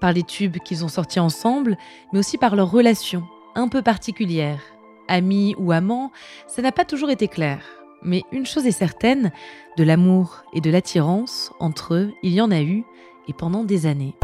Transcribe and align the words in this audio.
par 0.00 0.12
les 0.12 0.22
tubes 0.22 0.58
qu'ils 0.58 0.84
ont 0.84 0.88
sortis 0.88 1.20
ensemble, 1.20 1.76
mais 2.12 2.18
aussi 2.18 2.38
par 2.38 2.56
leur 2.56 2.70
relation 2.70 3.24
un 3.54 3.68
peu 3.68 3.82
particulière. 3.82 4.60
Amis 5.08 5.54
ou 5.58 5.72
amants, 5.72 6.12
ça 6.46 6.62
n'a 6.62 6.72
pas 6.72 6.84
toujours 6.84 7.10
été 7.10 7.28
clair. 7.28 7.60
Mais 8.02 8.22
une 8.32 8.46
chose 8.46 8.66
est 8.66 8.72
certaine, 8.72 9.32
de 9.76 9.84
l'amour 9.84 10.44
et 10.52 10.60
de 10.60 10.70
l'attirance 10.70 11.52
entre 11.58 11.94
eux, 11.94 12.12
il 12.22 12.32
y 12.32 12.40
en 12.40 12.50
a 12.50 12.60
eu, 12.60 12.84
et 13.28 13.32
pendant 13.32 13.64
des 13.64 13.86
années. 13.86 14.14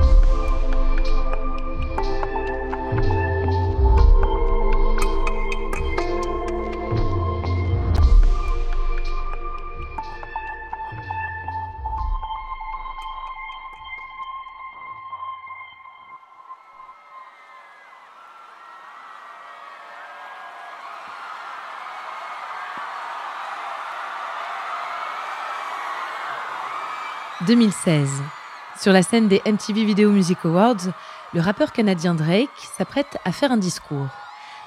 2016. 27.41 28.09
Sur 28.79 28.93
la 28.93 29.03
scène 29.03 29.27
des 29.27 29.43
MTV 29.45 29.85
Video 29.85 30.11
Music 30.11 30.39
Awards, 30.45 30.77
le 31.35 31.41
rappeur 31.41 31.73
canadien 31.73 32.15
Drake 32.15 32.51
s'apprête 32.77 33.19
à 33.25 33.33
faire 33.33 33.51
un 33.51 33.57
discours. 33.57 34.07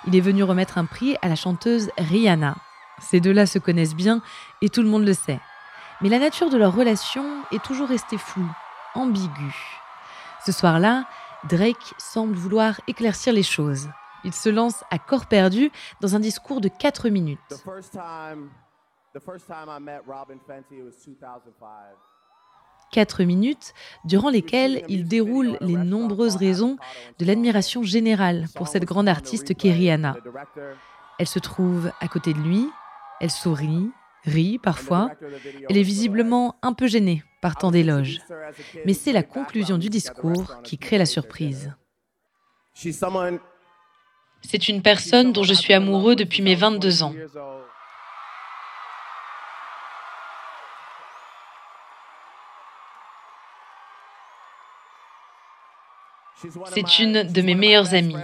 Il 0.08 0.16
est 0.16 0.22
venu 0.22 0.44
remettre 0.44 0.78
un 0.78 0.86
prix 0.86 1.16
à 1.22 1.30
la 1.30 1.36
chanteuse 1.36 1.90
Rihanna. 1.98 2.56
Ces 3.00 3.22
deux-là 3.22 3.46
se 3.46 3.60
connaissent 3.60 3.96
bien 3.96 4.22
et 4.62 4.70
tout 4.70 4.82
le 4.82 4.90
monde 4.90 5.06
le 5.06 5.14
sait. 5.14 5.40
Mais 6.02 6.10
la 6.10 6.20
nature 6.20 6.50
de 6.50 6.58
leur 6.58 6.76
relation 6.76 7.24
est 7.52 7.64
toujours 7.64 7.88
restée 7.88 8.18
floue, 8.18 8.52
ambiguë. 8.94 9.56
Ce 10.46 10.52
soir-là, 10.52 11.06
Drake 11.46 11.94
semble 11.98 12.36
vouloir 12.36 12.82
éclaircir 12.88 13.32
les 13.32 13.44
choses. 13.44 13.88
Il 14.26 14.34
se 14.34 14.50
lance 14.50 14.84
à 14.92 15.00
corps 15.00 15.28
perdu 15.28 15.72
dans 16.02 16.16
un 16.16 16.20
discours 16.20 16.59
de 16.59 16.68
4 16.68 17.09
minutes. 17.09 17.40
4 22.95 23.25
minutes, 23.25 23.73
durant 24.06 24.29
lesquelles 24.29 24.81
il 24.88 25.06
déroule 25.06 25.57
les 25.59 25.75
nombreuses 25.75 26.38
raisons 26.38 26.78
de 27.19 27.25
l'admiration 27.25 27.83
générale 27.83 28.45
pour 28.56 28.69
cette 28.69 28.85
grande 28.85 29.09
artiste 29.09 29.53
qu'est 29.53 29.73
Rihanna. 29.73 30.16
Elle 31.19 31.28
se 31.28 31.39
trouve 31.39 31.91
à 32.00 32.07
côté 32.07 32.31
de 32.31 32.39
lui, 32.39 32.69
elle 33.19 33.31
sourit, 33.31 33.89
rit 34.23 34.59
parfois, 34.59 35.11
elle 35.69 35.75
est 35.75 35.83
visiblement 35.83 36.56
un 36.61 36.72
peu 36.72 36.88
gênée 36.88 37.22
par 37.41 37.57
tant 37.57 37.69
d'éloges. 37.69 38.22
Mais 38.85 38.94
c'est 38.94 39.12
la 39.12 39.23
conclusion 39.23 39.77
du 39.77 39.89
discours 39.89 40.62
qui 40.63 40.77
crée 40.77 40.97
la 40.97 41.06
surprise. 41.06 41.73
C'est 42.73 44.69
une 44.69 44.81
personne 44.81 45.33
dont 45.33 45.44
je 45.44 45.53
suis 45.53 45.73
amoureux 45.73 46.16
depuis 46.16 46.41
mes 46.41 46.56
22 46.56 47.03
ans. 47.03 47.13
C'est 56.66 57.00
une 57.00 57.23
de 57.23 57.41
mes 57.41 57.56
meilleures 57.56 57.94
amies. 57.94 58.16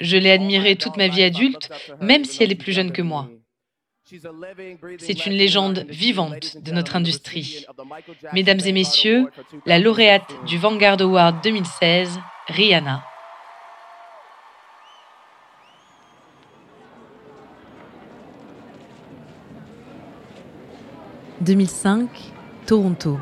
Je 0.00 0.16
l'ai 0.16 0.30
admirée 0.30 0.76
toute 0.76 0.96
ma 0.96 1.08
vie 1.08 1.22
adulte, 1.22 1.70
même 2.00 2.24
si 2.24 2.42
elle 2.42 2.52
est 2.52 2.56
plus 2.56 2.72
jeune 2.72 2.92
que 2.92 3.02
moi. 3.02 3.28
C'est 4.98 5.26
une 5.26 5.34
légende 5.34 5.84
vivante 5.88 6.56
de 6.62 6.72
notre 6.72 6.96
industrie. 6.96 7.66
Mesdames 8.32 8.60
et 8.64 8.72
messieurs, 8.72 9.26
la 9.66 9.78
lauréate 9.78 10.32
du 10.46 10.56
Vanguard 10.56 11.00
Award 11.00 11.42
2016, 11.42 12.18
Rihanna. 12.48 13.04
«2005, 21.40 22.08
Toronto. 22.66 23.16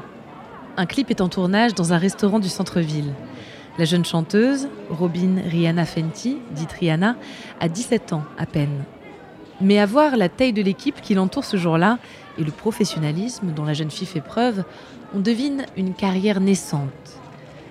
Un 0.79 0.87
clip 0.87 1.11
est 1.11 1.21
en 1.21 1.29
tournage 1.29 1.75
dans 1.75 1.93
un 1.93 1.99
restaurant 1.99 2.39
du 2.39 2.49
centre-ville. 2.49 3.13
La 3.79 3.85
jeune 3.85 4.07
chanteuse, 4.07 4.69
Robin 4.89 5.37
Rihanna 5.47 5.85
Fenty, 5.85 6.39
dite 6.53 6.73
Rihanna, 6.73 7.17
a 7.61 7.69
17 7.69 8.15
ans 8.15 8.25
à 8.39 8.47
peine. 8.47 8.85
Mais 9.61 9.79
à 9.79 9.85
voir 9.85 10.17
la 10.17 10.31
taille 10.31 10.55
de 10.55 10.63
l'équipe 10.63 11.03
qui 11.03 11.13
l'entoure 11.13 11.45
ce 11.45 11.59
jour-là 11.59 11.99
et 12.39 12.45
le 12.45 12.53
professionnalisme 12.53 13.53
dont 13.55 13.65
la 13.65 13.75
jeune 13.75 13.91
fille 13.91 14.07
fait 14.07 14.23
preuve, 14.23 14.65
on 15.15 15.21
devine 15.21 15.67
une 15.77 15.93
carrière 15.93 16.41
naissante. 16.41 17.21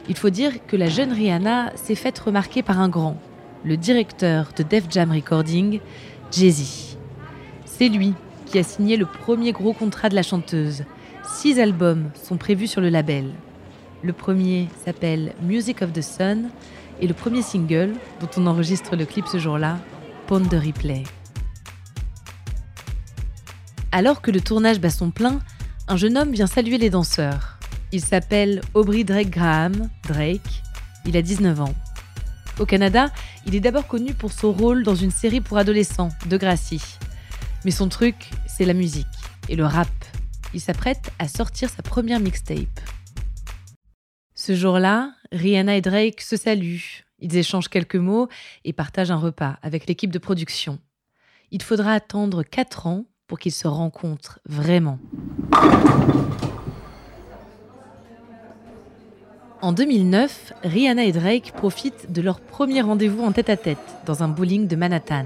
Il 0.08 0.16
faut 0.16 0.30
dire 0.30 0.52
que 0.68 0.76
la 0.76 0.90
jeune 0.90 1.12
Rihanna 1.12 1.72
s'est 1.76 1.96
faite 1.96 2.20
remarquer 2.20 2.62
par 2.62 2.80
un 2.80 2.90
grand, 2.90 3.18
le 3.64 3.76
directeur 3.76 4.52
de 4.56 4.62
Def 4.62 4.86
Jam 4.92 5.12
Recording, 5.12 5.80
Jay-Z. 6.32 6.98
C'est 7.66 7.90
lui 7.90 8.14
qui 8.46 8.60
a 8.60 8.64
signé 8.64 8.96
le 8.96 9.08
premier 9.08 9.54
gros 9.54 9.74
contrat 9.74 10.10
de 10.10 10.16
la 10.16 10.22
chanteuse. 10.22 10.84
Six 11.24 11.60
albums 11.60 12.12
sont 12.14 12.38
prévus 12.38 12.68
sur 12.68 12.82
le 12.82 12.90
label. 12.90 13.32
Le 14.06 14.14
premier 14.14 14.70
s'appelle 14.86 15.34
Music 15.42 15.82
of 15.82 15.92
the 15.92 16.04
Sun 16.04 16.52
et 17.02 17.08
le 17.08 17.16
premier 17.16 17.42
single, 17.42 17.94
dont 18.22 18.30
on 18.38 18.46
enregistre 18.46 18.96
le 18.96 19.04
clip 19.04 19.26
ce 19.26 19.40
jour-là, 19.40 19.80
Pond 20.28 20.42
de 20.42 20.58
Replay. 20.58 21.02
Alors 23.92 24.22
que 24.22 24.30
le 24.30 24.42
tournage 24.42 24.80
bat 24.80 24.92
son 24.92 25.10
plein, 25.10 25.40
un 25.88 25.98
jeune 25.98 26.20
homme 26.20 26.32
vient 26.32 26.46
saluer 26.46 26.78
les 26.78 26.92
danseurs. 26.92 27.58
Il 27.92 28.00
s'appelle 28.00 28.62
Aubrey 28.76 29.04
Drake 29.04 29.32
Graham, 29.32 29.90
Drake. 30.08 30.62
Il 31.08 31.18
a 31.18 31.24
19 31.24 31.62
ans. 31.62 31.74
Au 32.60 32.68
Canada, 32.68 33.08
il 33.48 33.56
est 33.56 33.60
d'abord 33.60 33.88
connu 33.88 34.14
pour 34.14 34.32
son 34.32 34.52
rôle 34.52 34.84
dans 34.84 34.94
une 34.94 35.10
série 35.10 35.42
pour 35.42 35.58
adolescents, 35.58 36.10
De 36.28 36.38
Gracie. 36.38 37.00
Mais 37.64 37.72
son 37.72 37.90
truc, 37.90 38.30
c'est 38.46 38.66
la 38.66 38.76
musique 38.76 39.08
et 39.50 39.56
le 39.56 39.66
rap. 39.66 39.90
Il 40.54 40.62
s'apprête 40.62 41.12
à 41.18 41.28
sortir 41.28 41.72
sa 41.72 41.82
première 41.82 42.20
mixtape. 42.20 42.80
Ce 44.46 44.54
jour-là, 44.54 45.12
Rihanna 45.32 45.76
et 45.76 45.82
Drake 45.82 46.22
se 46.22 46.38
saluent. 46.38 47.04
Ils 47.18 47.36
échangent 47.36 47.68
quelques 47.68 47.96
mots 47.96 48.28
et 48.64 48.74
partagent 48.74 49.10
un 49.10 49.16
repas 49.16 49.58
avec 49.64 49.88
l'équipe 49.88 50.12
de 50.12 50.20
production. 50.20 50.78
Il 51.50 51.64
faudra 51.64 51.94
attendre 51.94 52.44
4 52.44 52.86
ans 52.86 53.06
pour 53.26 53.40
qu'ils 53.40 53.54
se 53.54 53.68
rencontrent 53.68 54.38
vraiment. 54.46 55.00
En 59.64 59.72
2009, 59.72 60.54
Rihanna 60.62 61.06
et 61.06 61.12
Drake 61.12 61.54
profitent 61.54 62.12
de 62.12 62.22
leur 62.22 62.40
premier 62.40 62.82
rendez-vous 62.82 63.24
en 63.24 63.32
tête-à-tête 63.32 63.80
dans 64.06 64.22
un 64.22 64.28
bowling 64.28 64.68
de 64.68 64.76
Manhattan. 64.76 65.26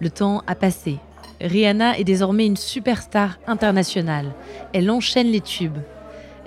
Le 0.00 0.08
temps 0.08 0.42
a 0.46 0.54
passé. 0.54 0.96
Rihanna 1.42 1.98
est 1.98 2.04
désormais 2.04 2.46
une 2.46 2.56
superstar 2.56 3.38
internationale. 3.46 4.32
Elle 4.72 4.90
enchaîne 4.90 5.30
les 5.30 5.42
tubes. 5.42 5.76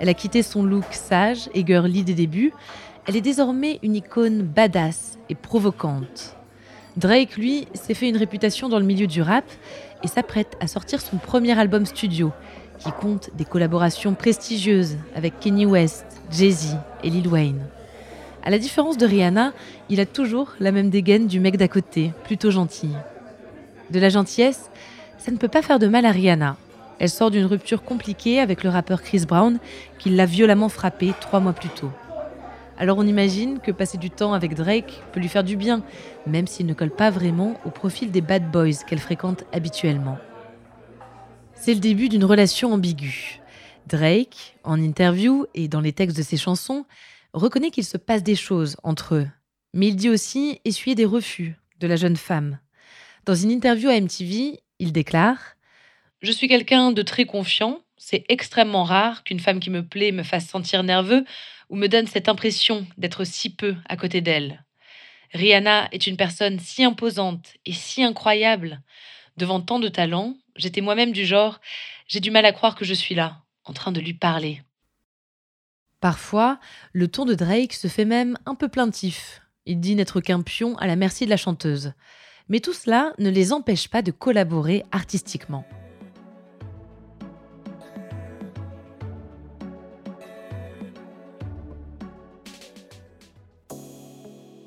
Elle 0.00 0.08
a 0.08 0.14
quitté 0.14 0.42
son 0.42 0.64
look 0.64 0.84
sage 0.90 1.48
et 1.54 1.64
girly 1.64 2.02
des 2.02 2.14
débuts. 2.14 2.52
Elle 3.06 3.16
est 3.16 3.20
désormais 3.20 3.78
une 3.82 3.96
icône 3.96 4.42
badass 4.42 5.18
et 5.28 5.34
provocante. 5.34 6.36
Drake, 6.96 7.36
lui, 7.36 7.66
s'est 7.74 7.94
fait 7.94 8.08
une 8.08 8.16
réputation 8.16 8.68
dans 8.68 8.78
le 8.78 8.84
milieu 8.84 9.06
du 9.06 9.20
rap 9.20 9.44
et 10.02 10.08
s'apprête 10.08 10.56
à 10.60 10.66
sortir 10.66 11.00
son 11.00 11.16
premier 11.16 11.58
album 11.58 11.86
studio, 11.86 12.32
qui 12.78 12.92
compte 12.92 13.30
des 13.34 13.44
collaborations 13.44 14.14
prestigieuses 14.14 14.96
avec 15.14 15.40
Kanye 15.40 15.66
West, 15.66 16.06
Jay-Z 16.30 16.76
et 17.02 17.10
Lil 17.10 17.26
Wayne. 17.28 17.66
À 18.44 18.50
la 18.50 18.58
différence 18.58 18.98
de 18.98 19.06
Rihanna, 19.06 19.52
il 19.88 20.00
a 20.00 20.06
toujours 20.06 20.52
la 20.60 20.70
même 20.70 20.90
dégaine 20.90 21.26
du 21.26 21.40
mec 21.40 21.56
d'à 21.56 21.68
côté, 21.68 22.12
plutôt 22.24 22.50
gentil. 22.50 22.90
De 23.90 23.98
la 23.98 24.10
gentillesse, 24.10 24.70
ça 25.18 25.32
ne 25.32 25.36
peut 25.36 25.48
pas 25.48 25.62
faire 25.62 25.78
de 25.78 25.86
mal 25.86 26.04
à 26.04 26.10
Rihanna. 26.10 26.56
Elle 26.98 27.10
sort 27.10 27.30
d'une 27.30 27.44
rupture 27.44 27.82
compliquée 27.82 28.40
avec 28.40 28.62
le 28.62 28.70
rappeur 28.70 29.02
Chris 29.02 29.24
Brown, 29.26 29.58
qui 29.98 30.10
l'a 30.10 30.26
violemment 30.26 30.68
frappé 30.68 31.12
trois 31.20 31.40
mois 31.40 31.52
plus 31.52 31.68
tôt. 31.68 31.90
Alors 32.76 32.98
on 32.98 33.06
imagine 33.06 33.60
que 33.60 33.70
passer 33.70 33.98
du 33.98 34.10
temps 34.10 34.32
avec 34.32 34.54
Drake 34.54 35.02
peut 35.12 35.20
lui 35.20 35.28
faire 35.28 35.44
du 35.44 35.56
bien, 35.56 35.82
même 36.26 36.46
s'il 36.46 36.66
ne 36.66 36.74
colle 36.74 36.90
pas 36.90 37.10
vraiment 37.10 37.58
au 37.64 37.70
profil 37.70 38.10
des 38.10 38.20
bad 38.20 38.50
boys 38.50 38.84
qu'elle 38.86 38.98
fréquente 38.98 39.44
habituellement. 39.52 40.18
C'est 41.54 41.74
le 41.74 41.80
début 41.80 42.08
d'une 42.08 42.24
relation 42.24 42.72
ambiguë. 42.72 43.40
Drake, 43.86 44.56
en 44.64 44.80
interview 44.80 45.46
et 45.54 45.68
dans 45.68 45.80
les 45.80 45.92
textes 45.92 46.16
de 46.16 46.22
ses 46.22 46.36
chansons, 46.36 46.84
reconnaît 47.32 47.70
qu'il 47.70 47.84
se 47.84 47.96
passe 47.96 48.22
des 48.22 48.34
choses 48.34 48.76
entre 48.82 49.14
eux. 49.16 49.28
Mais 49.72 49.88
il 49.88 49.96
dit 49.96 50.10
aussi 50.10 50.60
essuyer 50.64 50.94
des 50.94 51.04
refus 51.04 51.56
de 51.80 51.86
la 51.86 51.96
jeune 51.96 52.16
femme. 52.16 52.58
Dans 53.24 53.34
une 53.34 53.50
interview 53.50 53.88
à 53.88 54.00
MTV, 54.00 54.60
il 54.78 54.92
déclare 54.92 55.53
Je 56.24 56.32
suis 56.32 56.48
quelqu'un 56.48 56.90
de 56.90 57.02
très 57.02 57.26
confiant. 57.26 57.80
C'est 57.98 58.24
extrêmement 58.30 58.84
rare 58.84 59.24
qu'une 59.24 59.40
femme 59.40 59.60
qui 59.60 59.68
me 59.68 59.86
plaît 59.86 60.10
me 60.10 60.22
fasse 60.22 60.46
sentir 60.46 60.82
nerveux 60.82 61.26
ou 61.68 61.76
me 61.76 61.86
donne 61.86 62.06
cette 62.06 62.30
impression 62.30 62.86
d'être 62.96 63.24
si 63.24 63.50
peu 63.50 63.76
à 63.90 63.98
côté 63.98 64.22
d'elle. 64.22 64.64
Rihanna 65.34 65.86
est 65.92 66.06
une 66.06 66.16
personne 66.16 66.58
si 66.58 66.82
imposante 66.82 67.52
et 67.66 67.74
si 67.74 68.02
incroyable. 68.02 68.80
Devant 69.36 69.60
tant 69.60 69.78
de 69.78 69.88
talent, 69.88 70.34
j'étais 70.56 70.80
moi-même 70.80 71.12
du 71.12 71.26
genre 71.26 71.60
j'ai 72.08 72.20
du 72.20 72.30
mal 72.30 72.46
à 72.46 72.52
croire 72.52 72.74
que 72.74 72.86
je 72.86 72.94
suis 72.94 73.14
là, 73.14 73.42
en 73.64 73.74
train 73.74 73.92
de 73.92 74.00
lui 74.00 74.14
parler. 74.14 74.62
Parfois, 76.00 76.58
le 76.94 77.06
ton 77.06 77.26
de 77.26 77.34
Drake 77.34 77.74
se 77.74 77.88
fait 77.88 78.06
même 78.06 78.38
un 78.46 78.54
peu 78.54 78.68
plaintif. 78.68 79.42
Il 79.66 79.78
dit 79.78 79.94
n'être 79.94 80.22
qu'un 80.22 80.40
pion 80.40 80.74
à 80.78 80.86
la 80.86 80.96
merci 80.96 81.26
de 81.26 81.30
la 81.30 81.36
chanteuse. 81.36 81.92
Mais 82.48 82.60
tout 82.60 82.72
cela 82.72 83.12
ne 83.18 83.28
les 83.28 83.52
empêche 83.52 83.88
pas 83.88 84.00
de 84.00 84.10
collaborer 84.10 84.84
artistiquement. 84.90 85.66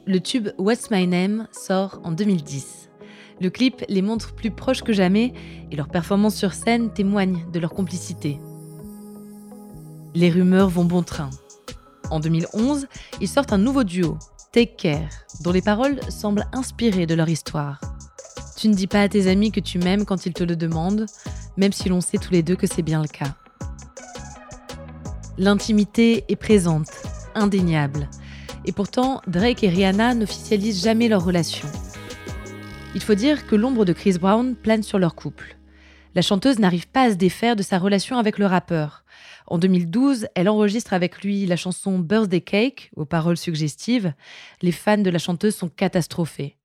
Le 0.08 0.22
tube 0.22 0.48
What's 0.58 0.90
My 0.90 1.06
Name 1.06 1.50
sort 1.52 2.00
en 2.06 2.14
2010. 2.14 2.90
Le 3.42 3.50
clip 3.50 3.84
les 3.90 4.02
montre 4.02 4.34
plus 4.34 4.52
proches 4.52 4.82
que 4.82 4.94
jamais 4.94 5.34
et 5.70 5.76
leur 5.76 5.90
performance 5.90 6.34
sur 6.34 6.54
scène 6.54 6.94
témoigne 6.94 7.46
de 7.52 7.60
leur 7.60 7.74
complicité. 7.74 8.40
Les 10.16 10.30
rumeurs 10.30 10.70
vont 10.70 10.86
bon 10.86 11.04
train. 11.04 11.30
En 12.10 12.22
2011, 12.22 12.88
ils 13.20 13.28
sortent 13.28 13.52
un 13.52 13.58
nouveau 13.58 13.84
duo, 13.84 14.18
Take 14.54 14.76
Care, 14.78 15.10
dont 15.42 15.52
les 15.52 15.62
paroles 15.62 16.00
semblent 16.10 16.48
inspirées 16.54 17.06
de 17.06 17.14
leur 17.14 17.28
histoire. 17.28 17.82
Tu 18.56 18.70
ne 18.70 18.76
dis 18.76 18.88
pas 18.88 19.02
à 19.02 19.10
tes 19.10 19.28
amis 19.28 19.52
que 19.52 19.60
tu 19.60 19.78
m'aimes 19.78 20.06
quand 20.06 20.26
ils 20.26 20.34
te 20.34 20.46
le 20.46 20.56
demandent, 20.56 21.06
même 21.58 21.74
si 21.74 21.90
l'on 21.90 22.00
sait 22.00 22.18
tous 22.18 22.32
les 22.32 22.44
deux 22.44 22.56
que 22.56 22.66
c'est 22.66 22.82
bien 22.82 23.02
le 23.02 23.10
cas. 23.10 23.36
L'intimité 25.38 26.24
est 26.30 26.38
présente, 26.38 26.92
indéniable. 27.36 28.08
Et 28.68 28.74
pourtant, 28.74 29.22
Drake 29.28 29.64
et 29.64 29.70
Rihanna 29.70 30.14
n'officialisent 30.14 30.84
jamais 30.84 31.08
leur 31.08 31.24
relation. 31.24 31.68
Il 32.96 33.02
faut 33.02 33.16
dire 33.16 33.48
que 33.48 33.56
l'ombre 33.56 33.86
de 33.86 33.94
Chris 33.94 34.18
Brown 34.20 34.56
plane 34.56 34.84
sur 34.84 35.00
leur 35.00 35.16
couple. 35.16 35.56
La 36.16 36.22
chanteuse 36.22 36.60
n'arrive 36.60 36.88
pas 36.88 37.04
à 37.04 37.12
se 37.12 37.16
défaire 37.16 37.56
de 37.56 37.64
sa 37.64 37.78
relation 37.78 38.18
avec 38.18 38.38
le 38.38 38.46
rappeur. 38.46 39.06
En 39.46 39.58
2012, 39.58 40.28
elle 40.36 40.50
enregistre 40.50 40.92
avec 40.92 41.22
lui 41.22 41.46
la 41.46 41.56
chanson 41.56 41.98
Birthday 41.98 42.42
Cake, 42.42 42.92
aux 42.98 43.06
paroles 43.06 43.38
suggestives. 43.38 44.14
Les 44.62 44.74
fans 44.74 44.98
de 44.98 45.10
la 45.10 45.20
chanteuse 45.20 45.56
sont 45.56 45.70
catastrophés. 45.70 46.58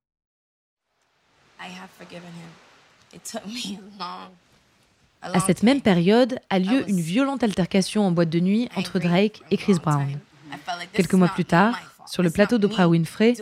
À 5.22 5.38
cette 5.38 5.62
même 5.62 5.80
période 5.80 6.40
a 6.50 6.58
lieu 6.58 6.88
une 6.88 7.00
violente 7.00 7.44
altercation 7.44 8.04
en 8.04 8.10
boîte 8.10 8.30
de 8.30 8.40
nuit 8.40 8.68
entre 8.74 8.98
Drake 8.98 9.42
et 9.52 9.56
Chris 9.56 9.74
Brown. 9.74 10.18
Quelques 10.92 11.14
mois 11.14 11.28
plus 11.28 11.44
tard, 11.44 11.78
sur 12.06 12.22
le 12.22 12.30
plateau 12.30 12.58
d'Oprah 12.58 12.88
Winfrey, 12.88 13.34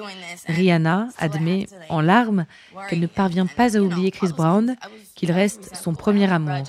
Rihanna 0.46 1.08
admet 1.18 1.66
en 1.88 2.00
larmes 2.00 2.46
qu'elle 2.88 3.00
ne 3.00 3.06
parvient 3.06 3.46
pas 3.46 3.76
à 3.76 3.80
oublier 3.80 4.10
Chris 4.10 4.32
Brown, 4.36 4.76
qu'il 5.14 5.32
reste 5.32 5.74
son 5.76 5.94
premier 5.94 6.30
amour. 6.30 6.64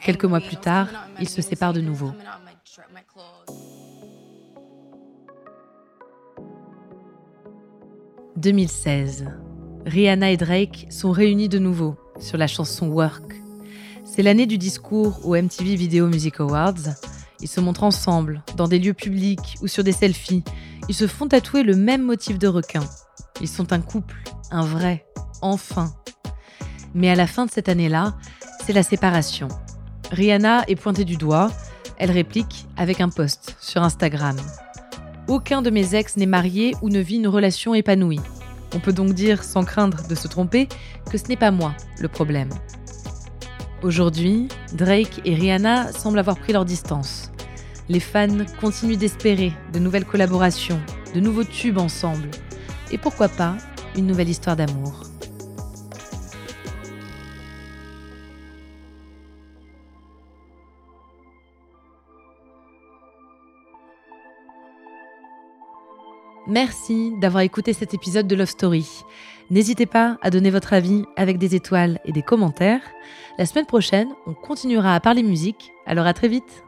Quelques 0.00 0.24
mois 0.24 0.40
plus 0.40 0.56
tard, 0.56 0.88
ils 1.20 1.28
se 1.28 1.42
séparent 1.42 1.72
de 1.72 1.80
nouveau. 1.80 2.12
«2016. 8.36 9.26
Rihanna 9.86 10.32
et 10.32 10.36
Drake 10.36 10.86
sont 10.90 11.12
réunis 11.12 11.48
de 11.48 11.58
nouveau 11.58 11.96
sur 12.18 12.36
la 12.36 12.46
chanson 12.48 12.88
Work. 12.88 13.34
C'est 14.04 14.22
l'année 14.22 14.46
du 14.46 14.58
discours 14.58 15.26
au 15.26 15.36
MTV 15.36 15.76
Video 15.76 16.08
Music 16.08 16.40
Awards. 16.40 16.94
Ils 17.44 17.48
se 17.48 17.60
montrent 17.60 17.84
ensemble, 17.84 18.42
dans 18.56 18.68
des 18.68 18.78
lieux 18.78 18.94
publics 18.94 19.56
ou 19.60 19.68
sur 19.68 19.84
des 19.84 19.92
selfies. 19.92 20.42
Ils 20.88 20.94
se 20.94 21.06
font 21.06 21.28
tatouer 21.28 21.62
le 21.62 21.76
même 21.76 22.02
motif 22.02 22.38
de 22.38 22.48
requin. 22.48 22.82
Ils 23.42 23.48
sont 23.48 23.74
un 23.74 23.82
couple, 23.82 24.16
un 24.50 24.64
vrai, 24.64 25.04
enfin. 25.42 25.92
Mais 26.94 27.10
à 27.10 27.14
la 27.14 27.26
fin 27.26 27.44
de 27.44 27.50
cette 27.50 27.68
année-là, 27.68 28.14
c'est 28.64 28.72
la 28.72 28.82
séparation. 28.82 29.48
Rihanna 30.10 30.64
est 30.68 30.74
pointée 30.74 31.04
du 31.04 31.16
doigt. 31.16 31.50
Elle 31.98 32.10
réplique 32.10 32.66
avec 32.78 33.02
un 33.02 33.10
post 33.10 33.56
sur 33.60 33.82
Instagram. 33.82 34.36
Aucun 35.28 35.60
de 35.60 35.68
mes 35.68 35.94
ex 35.94 36.16
n'est 36.16 36.24
marié 36.24 36.74
ou 36.80 36.88
ne 36.88 37.00
vit 37.00 37.16
une 37.16 37.28
relation 37.28 37.74
épanouie. 37.74 38.20
On 38.74 38.80
peut 38.80 38.94
donc 38.94 39.12
dire, 39.12 39.44
sans 39.44 39.64
craindre 39.64 40.08
de 40.08 40.14
se 40.14 40.28
tromper, 40.28 40.66
que 41.10 41.18
ce 41.18 41.28
n'est 41.28 41.36
pas 41.36 41.50
moi 41.50 41.74
le 42.00 42.08
problème. 42.08 42.48
Aujourd'hui, 43.82 44.48
Drake 44.72 45.20
et 45.26 45.34
Rihanna 45.34 45.92
semblent 45.92 46.18
avoir 46.18 46.38
pris 46.38 46.54
leur 46.54 46.64
distance. 46.64 47.30
Les 47.88 48.00
fans 48.00 48.46
continuent 48.60 48.96
d'espérer 48.96 49.52
de 49.74 49.78
nouvelles 49.78 50.06
collaborations, 50.06 50.80
de 51.14 51.20
nouveaux 51.20 51.44
tubes 51.44 51.78
ensemble. 51.78 52.30
Et 52.90 52.96
pourquoi 52.96 53.28
pas 53.28 53.56
une 53.94 54.06
nouvelle 54.06 54.28
histoire 54.28 54.56
d'amour. 54.56 55.02
Merci 66.46 67.12
d'avoir 67.20 67.42
écouté 67.42 67.72
cet 67.72 67.94
épisode 67.94 68.26
de 68.26 68.36
Love 68.36 68.48
Story. 68.48 68.86
N'hésitez 69.50 69.86
pas 69.86 70.18
à 70.22 70.30
donner 70.30 70.50
votre 70.50 70.72
avis 70.72 71.04
avec 71.16 71.38
des 71.38 71.54
étoiles 71.54 72.00
et 72.04 72.12
des 72.12 72.22
commentaires. 72.22 72.82
La 73.38 73.46
semaine 73.46 73.66
prochaine, 73.66 74.08
on 74.26 74.34
continuera 74.34 74.94
à 74.94 75.00
parler 75.00 75.22
musique, 75.22 75.72
alors 75.86 76.06
à 76.06 76.14
très 76.14 76.28
vite 76.28 76.64